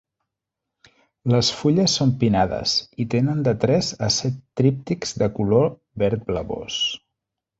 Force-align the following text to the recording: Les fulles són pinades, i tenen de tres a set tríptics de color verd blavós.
Les 1.33 1.51
fulles 1.57 1.97
són 1.99 2.13
pinades, 2.23 2.73
i 3.03 3.07
tenen 3.15 3.43
de 3.49 3.53
tres 3.67 3.91
a 4.09 4.11
set 4.17 4.41
tríptics 4.61 5.15
de 5.23 5.31
color 5.39 5.71
verd 6.05 6.25
blavós. 6.33 6.83